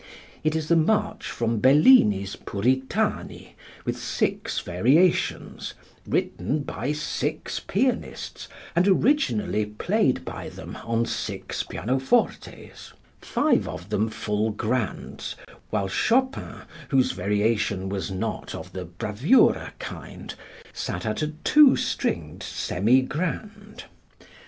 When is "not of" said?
18.09-18.73